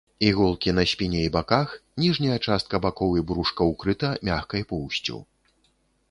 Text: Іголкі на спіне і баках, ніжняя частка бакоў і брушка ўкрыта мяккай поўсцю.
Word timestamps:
Іголкі 0.27 0.71
на 0.77 0.83
спіне 0.91 1.19
і 1.25 1.25
баках, 1.35 1.67
ніжняя 2.03 2.37
частка 2.47 2.79
бакоў 2.85 3.11
і 3.19 3.23
брушка 3.31 3.67
ўкрыта 3.73 4.09
мяккай 4.31 4.65
поўсцю. 4.71 5.19